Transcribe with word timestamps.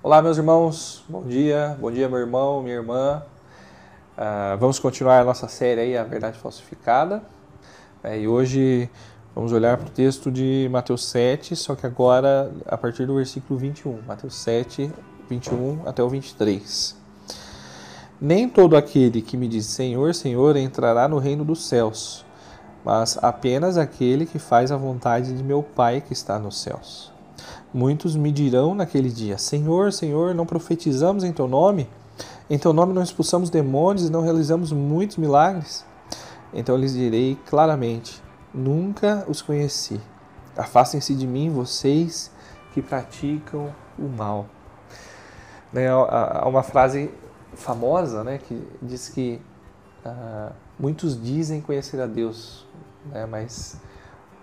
Olá, 0.00 0.22
meus 0.22 0.38
irmãos, 0.38 1.02
bom 1.08 1.24
dia, 1.24 1.76
bom 1.80 1.90
dia, 1.90 2.08
meu 2.08 2.20
irmão, 2.20 2.62
minha 2.62 2.76
irmã. 2.76 3.20
Uh, 4.16 4.56
vamos 4.56 4.78
continuar 4.78 5.22
a 5.22 5.24
nossa 5.24 5.48
série 5.48 5.80
aí, 5.80 5.96
A 5.96 6.04
Verdade 6.04 6.38
Falsificada. 6.38 7.20
É, 8.04 8.16
e 8.16 8.28
hoje 8.28 8.88
vamos 9.34 9.50
olhar 9.50 9.76
para 9.76 9.88
o 9.88 9.90
texto 9.90 10.30
de 10.30 10.68
Mateus 10.70 11.04
7, 11.06 11.56
só 11.56 11.74
que 11.74 11.84
agora 11.84 12.52
a 12.66 12.78
partir 12.78 13.06
do 13.06 13.16
versículo 13.16 13.58
21. 13.58 14.02
Mateus 14.06 14.36
7, 14.36 14.88
21 15.28 15.80
até 15.84 16.00
o 16.00 16.08
23. 16.08 16.96
Nem 18.20 18.48
todo 18.48 18.76
aquele 18.76 19.20
que 19.20 19.36
me 19.36 19.48
diz 19.48 19.66
Senhor, 19.66 20.14
Senhor 20.14 20.56
entrará 20.56 21.08
no 21.08 21.18
reino 21.18 21.44
dos 21.44 21.66
céus, 21.66 22.24
mas 22.84 23.18
apenas 23.20 23.76
aquele 23.76 24.26
que 24.26 24.38
faz 24.38 24.70
a 24.70 24.76
vontade 24.76 25.36
de 25.36 25.42
meu 25.42 25.60
Pai 25.60 26.00
que 26.00 26.12
está 26.12 26.38
nos 26.38 26.62
céus. 26.62 27.17
Muitos 27.72 28.16
me 28.16 28.32
dirão 28.32 28.74
naquele 28.74 29.10
dia: 29.10 29.38
Senhor, 29.38 29.92
Senhor, 29.92 30.34
não 30.34 30.46
profetizamos 30.46 31.24
em 31.24 31.32
teu 31.32 31.46
nome? 31.46 31.88
Em 32.50 32.58
teu 32.58 32.72
nome 32.72 32.92
não 32.92 33.02
expulsamos 33.02 33.50
demônios 33.50 34.08
e 34.08 34.12
não 34.12 34.22
realizamos 34.22 34.72
muitos 34.72 35.16
milagres? 35.16 35.84
Então 36.52 36.76
lhes 36.76 36.94
direi 36.94 37.38
claramente: 37.46 38.22
Nunca 38.52 39.24
os 39.28 39.42
conheci. 39.42 40.00
Afastem-se 40.56 41.14
de 41.14 41.26
mim, 41.26 41.50
vocês 41.50 42.30
que 42.72 42.82
praticam 42.82 43.72
o 43.98 44.08
mal. 44.08 44.46
Né, 45.72 45.88
há 45.88 46.48
uma 46.48 46.62
frase 46.62 47.10
famosa 47.54 48.24
né, 48.24 48.38
que 48.38 48.66
diz 48.80 49.08
que 49.08 49.40
uh, 50.04 50.52
muitos 50.78 51.20
dizem 51.20 51.60
conhecer 51.60 52.00
a 52.00 52.06
Deus, 52.06 52.66
né, 53.06 53.26
mas 53.26 53.78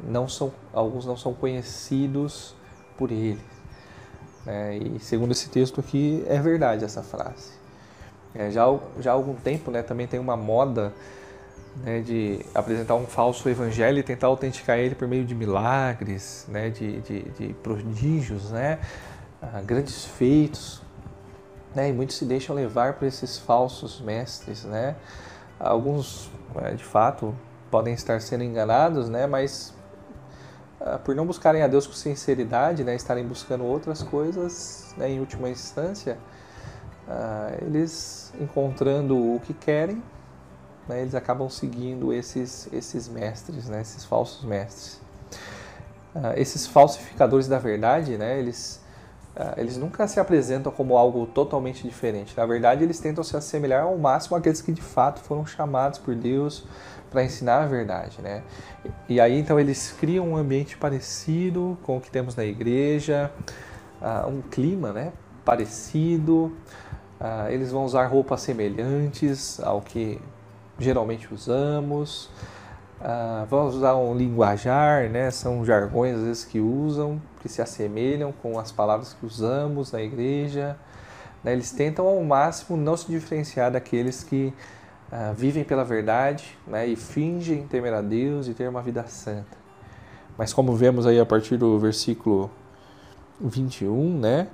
não 0.00 0.28
são, 0.28 0.52
alguns 0.72 1.06
não 1.06 1.16
são 1.16 1.32
conhecidos 1.32 2.54
por 2.96 3.10
ele. 3.10 3.40
É, 4.46 4.76
e 4.76 5.00
segundo 5.00 5.32
esse 5.32 5.48
texto 5.48 5.80
aqui, 5.80 6.24
é 6.28 6.40
verdade 6.40 6.84
essa 6.84 7.02
frase. 7.02 7.52
É, 8.34 8.50
já, 8.50 8.64
já 9.00 9.10
há 9.10 9.14
algum 9.14 9.34
tempo 9.34 9.70
né, 9.70 9.82
também 9.82 10.06
tem 10.06 10.20
uma 10.20 10.36
moda 10.36 10.92
né, 11.82 12.00
de 12.00 12.40
apresentar 12.54 12.94
um 12.94 13.06
falso 13.06 13.48
evangelho 13.48 13.98
e 13.98 14.02
tentar 14.02 14.28
autenticar 14.28 14.78
ele 14.78 14.94
por 14.94 15.08
meio 15.08 15.24
de 15.24 15.34
milagres, 15.34 16.46
né, 16.48 16.70
de, 16.70 17.00
de, 17.00 17.22
de 17.22 17.52
prodígios, 17.54 18.50
né, 18.50 18.78
ah, 19.42 19.60
grandes 19.64 20.04
feitos. 20.04 20.82
Né, 21.74 21.90
e 21.90 21.92
muitos 21.92 22.16
se 22.16 22.24
deixam 22.24 22.54
levar 22.54 22.94
por 22.94 23.06
esses 23.06 23.38
falsos 23.38 24.00
mestres. 24.00 24.64
Né. 24.64 24.96
Alguns, 25.58 26.30
é, 26.62 26.72
de 26.72 26.84
fato, 26.84 27.34
podem 27.70 27.94
estar 27.94 28.20
sendo 28.20 28.44
enganados, 28.44 29.08
né, 29.08 29.26
mas 29.26 29.74
por 31.04 31.14
não 31.14 31.26
buscarem 31.26 31.62
a 31.62 31.66
Deus 31.66 31.86
com 31.86 31.92
sinceridade, 31.92 32.84
né, 32.84 32.94
estarem 32.94 33.26
buscando 33.26 33.64
outras 33.64 34.02
coisas, 34.02 34.94
né, 34.96 35.10
em 35.10 35.20
última 35.20 35.48
instância, 35.48 36.18
uh, 37.08 37.64
eles 37.64 38.32
encontrando 38.40 39.16
o 39.16 39.40
que 39.40 39.52
querem, 39.52 40.02
né, 40.88 41.00
eles 41.00 41.14
acabam 41.14 41.48
seguindo 41.48 42.12
esses, 42.12 42.68
esses 42.72 43.08
mestres, 43.08 43.68
né, 43.68 43.80
esses 43.80 44.04
falsos 44.04 44.44
mestres. 44.44 45.00
Uh, 46.14 46.32
esses 46.36 46.66
falsificadores 46.66 47.48
da 47.48 47.58
verdade, 47.58 48.16
né, 48.16 48.38
eles, 48.38 48.80
eles 49.56 49.76
nunca 49.76 50.08
se 50.08 50.18
apresentam 50.18 50.72
como 50.72 50.96
algo 50.96 51.26
totalmente 51.26 51.86
diferente. 51.86 52.34
Na 52.36 52.46
verdade, 52.46 52.82
eles 52.82 52.98
tentam 52.98 53.22
se 53.22 53.36
assemelhar 53.36 53.82
ao 53.82 53.98
máximo 53.98 54.36
àqueles 54.36 54.62
que 54.62 54.72
de 54.72 54.80
fato 54.80 55.20
foram 55.20 55.44
chamados 55.44 55.98
por 55.98 56.14
Deus 56.14 56.64
para 57.10 57.24
ensinar 57.24 57.62
a 57.62 57.66
verdade, 57.66 58.20
né? 58.20 58.42
E 59.08 59.20
aí 59.20 59.38
então 59.38 59.58
eles 59.58 59.94
criam 59.98 60.28
um 60.28 60.36
ambiente 60.36 60.76
parecido 60.76 61.78
com 61.82 61.96
o 61.96 62.00
que 62.00 62.10
temos 62.10 62.34
na 62.34 62.44
igreja, 62.44 63.30
uh, 64.00 64.28
um 64.28 64.42
clima, 64.42 64.92
né? 64.92 65.12
Parecido. 65.44 66.52
Uh, 67.20 67.48
eles 67.48 67.72
vão 67.72 67.84
usar 67.84 68.06
roupas 68.06 68.42
semelhantes 68.42 69.60
ao 69.60 69.80
que 69.80 70.20
geralmente 70.78 71.32
usamos. 71.32 72.30
Uh, 73.00 73.44
vão 73.46 73.66
usar 73.66 73.94
um 73.94 74.16
linguajar, 74.16 75.10
né? 75.10 75.30
São 75.30 75.64
jargões 75.64 76.16
às 76.16 76.22
vezes 76.22 76.44
que 76.44 76.58
usam, 76.58 77.20
que 77.40 77.48
se 77.48 77.60
assemelham 77.60 78.32
com 78.32 78.58
as 78.58 78.72
palavras 78.72 79.12
que 79.12 79.26
usamos 79.26 79.92
na 79.92 80.00
igreja. 80.00 80.76
Né? 81.44 81.52
Eles 81.52 81.70
tentam 81.70 82.06
ao 82.06 82.22
máximo 82.24 82.76
não 82.76 82.96
se 82.96 83.06
diferenciar 83.06 83.70
daqueles 83.70 84.24
que 84.24 84.52
uh, 85.12 85.34
vivem 85.34 85.62
pela 85.62 85.84
verdade 85.84 86.58
né, 86.66 86.86
e 86.86 86.96
fingem 86.96 87.66
temer 87.66 87.92
a 87.92 88.00
Deus 88.00 88.48
e 88.48 88.54
ter 88.54 88.68
uma 88.68 88.80
vida 88.80 89.04
santa. 89.06 89.56
Mas 90.38 90.52
como 90.52 90.74
vemos 90.74 91.06
aí 91.06 91.20
a 91.20 91.26
partir 91.26 91.56
do 91.56 91.78
versículo 91.78 92.50
21, 93.40 94.18
né, 94.18 94.48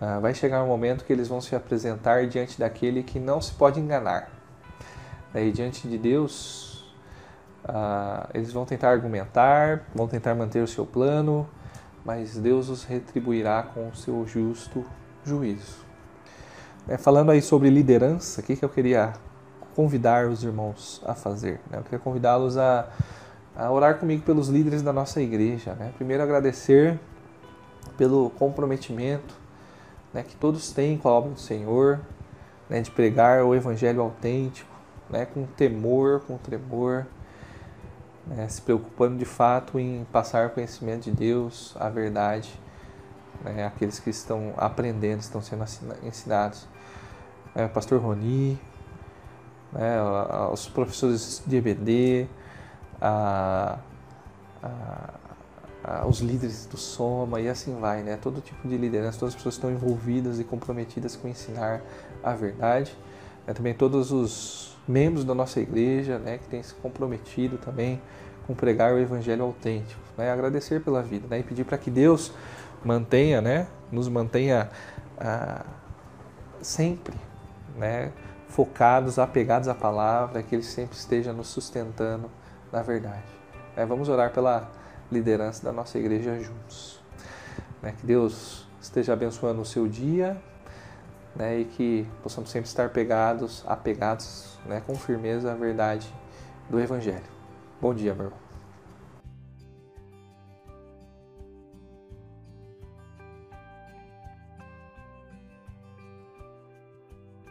uh, 0.00 0.20
vai 0.20 0.34
chegar 0.34 0.62
um 0.62 0.66
momento 0.68 1.04
que 1.04 1.12
eles 1.12 1.26
vão 1.26 1.40
se 1.40 1.56
apresentar 1.56 2.26
diante 2.26 2.58
daquele 2.58 3.02
que 3.02 3.18
não 3.18 3.40
se 3.40 3.52
pode 3.52 3.80
enganar. 3.80 4.30
E 5.34 5.50
diante 5.50 5.88
de 5.88 5.96
Deus, 5.96 6.71
uh, 7.64 8.28
eles 8.34 8.52
vão 8.52 8.64
tentar 8.64 8.90
argumentar, 8.90 9.82
vão 9.94 10.08
tentar 10.08 10.34
manter 10.34 10.62
o 10.62 10.66
seu 10.66 10.86
plano, 10.86 11.48
mas 12.04 12.36
Deus 12.36 12.68
os 12.68 12.84
retribuirá 12.84 13.62
com 13.62 13.88
o 13.88 13.94
seu 13.94 14.26
justo 14.26 14.84
juízo. 15.24 15.82
É, 16.88 16.96
falando 16.96 17.30
aí 17.30 17.40
sobre 17.40 17.70
liderança, 17.70 18.40
o 18.40 18.44
que, 18.44 18.56
que 18.56 18.64
eu 18.64 18.68
queria 18.68 19.12
convidar 19.74 20.26
os 20.26 20.42
irmãos 20.42 21.00
a 21.04 21.14
fazer. 21.14 21.60
Né? 21.70 21.78
Eu 21.78 21.82
queria 21.82 21.98
convidá-los 21.98 22.56
a, 22.56 22.88
a 23.56 23.70
orar 23.70 23.98
comigo 23.98 24.22
pelos 24.22 24.48
líderes 24.48 24.82
da 24.82 24.92
nossa 24.92 25.20
igreja. 25.20 25.74
Né? 25.74 25.92
Primeiro, 25.96 26.22
agradecer 26.22 26.98
pelo 27.96 28.30
comprometimento 28.30 29.34
né, 30.12 30.22
que 30.22 30.36
todos 30.36 30.72
têm 30.72 30.98
com 30.98 31.08
a 31.08 31.12
obra 31.12 31.30
do 31.30 31.40
Senhor, 31.40 32.00
né, 32.68 32.80
de 32.80 32.90
pregar 32.90 33.44
o 33.44 33.54
evangelho 33.54 34.00
autêntico, 34.00 34.70
né, 35.08 35.26
com 35.26 35.44
temor, 35.44 36.20
com 36.26 36.36
tremor, 36.36 37.06
né, 38.26 38.48
se 38.48 38.62
preocupando 38.62 39.16
de 39.16 39.24
fato 39.24 39.78
em 39.78 40.06
passar 40.12 40.46
o 40.46 40.50
conhecimento 40.50 41.04
de 41.04 41.10
Deus, 41.10 41.74
a 41.78 41.88
verdade, 41.88 42.52
né, 43.44 43.66
aqueles 43.66 43.98
que 43.98 44.10
estão 44.10 44.54
aprendendo, 44.56 45.20
estão 45.20 45.42
sendo 45.42 45.64
ensinados. 46.02 46.66
É, 47.54 47.66
Pastor 47.68 48.00
Roni, 48.00 48.58
né, 49.72 49.96
os 50.52 50.68
professores 50.68 51.42
de 51.46 51.56
EBD, 51.56 52.28
a, 53.00 53.78
a, 54.62 55.14
a, 55.82 56.06
os 56.06 56.20
líderes 56.20 56.66
do 56.66 56.76
Soma 56.76 57.40
e 57.40 57.48
assim 57.48 57.78
vai, 57.80 58.02
né? 58.02 58.16
Todo 58.16 58.40
tipo 58.40 58.68
de 58.68 58.76
liderança, 58.76 59.18
todas 59.18 59.34
as 59.34 59.36
pessoas 59.36 59.56
estão 59.56 59.70
envolvidas 59.72 60.38
e 60.38 60.44
comprometidas 60.44 61.16
com 61.16 61.26
ensinar 61.26 61.82
a 62.22 62.32
verdade. 62.32 62.96
Né, 63.46 63.54
também 63.54 63.74
todos 63.74 64.12
os 64.12 64.76
membros 64.86 65.24
da 65.24 65.34
nossa 65.34 65.60
igreja, 65.60 66.18
né, 66.18 66.38
que 66.38 66.48
têm 66.48 66.62
se 66.62 66.74
comprometido 66.74 67.58
também 67.58 68.00
com 68.46 68.54
pregar 68.54 68.92
o 68.92 68.98
evangelho 68.98 69.44
autêntico, 69.44 70.00
né? 70.18 70.30
Agradecer 70.30 70.80
pela 70.80 71.00
vida, 71.00 71.28
né? 71.28 71.38
E 71.38 71.42
pedir 71.44 71.64
para 71.64 71.78
que 71.78 71.90
Deus 71.90 72.32
mantenha, 72.84 73.40
né, 73.40 73.68
nos 73.90 74.08
mantenha 74.08 74.68
ah, 75.16 75.64
sempre, 76.60 77.14
né, 77.76 78.12
focados, 78.48 79.18
apegados 79.18 79.68
à 79.68 79.74
palavra, 79.74 80.42
que 80.42 80.54
Ele 80.56 80.64
sempre 80.64 80.96
esteja 80.96 81.32
nos 81.32 81.48
sustentando 81.48 82.28
na 82.72 82.82
verdade. 82.82 83.22
É, 83.76 83.86
vamos 83.86 84.08
orar 84.08 84.32
pela 84.32 84.70
liderança 85.10 85.62
da 85.64 85.72
nossa 85.72 85.98
igreja 85.98 86.38
juntos. 86.40 87.00
Né, 87.80 87.94
que 87.98 88.04
Deus 88.04 88.66
esteja 88.80 89.12
abençoando 89.12 89.60
o 89.60 89.64
seu 89.64 89.86
dia 89.86 90.40
né, 91.34 91.60
e 91.60 91.64
que 91.64 92.06
possamos 92.22 92.50
sempre 92.50 92.68
estar 92.68 92.90
pegados, 92.90 93.64
apegados 93.66 94.58
né, 94.66 94.82
com 94.86 94.94
firmeza 94.94 95.52
à 95.52 95.54
verdade 95.54 96.12
do 96.68 96.80
Evangelho. 96.80 97.22
Bom 97.80 97.94
dia, 97.94 98.14
meu 98.14 98.26
irmão. 98.26 98.51